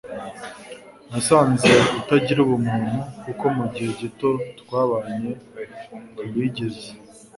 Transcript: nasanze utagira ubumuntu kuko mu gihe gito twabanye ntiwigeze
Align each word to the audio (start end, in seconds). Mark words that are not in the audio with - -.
nasanze 1.09 1.71
utagira 1.99 2.39
ubumuntu 2.41 2.95
kuko 3.23 3.45
mu 3.57 3.65
gihe 3.73 3.89
gito 3.99 4.29
twabanye 4.59 5.31
ntiwigeze 6.13 6.87